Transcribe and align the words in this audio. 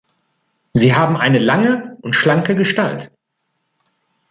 Sie 0.73 0.95
haben 0.95 1.15
eine 1.15 1.37
lange 1.37 1.95
und 2.01 2.15
schlanke 2.15 2.55
Gestalt. 2.55 3.11